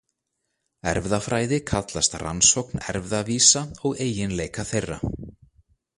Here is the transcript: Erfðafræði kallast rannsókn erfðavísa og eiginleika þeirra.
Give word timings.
Erfðafræði 0.91 1.59
kallast 1.73 2.17
rannsókn 2.23 2.81
erfðavísa 2.95 3.65
og 3.91 4.03
eiginleika 4.07 4.67
þeirra. 4.71 4.99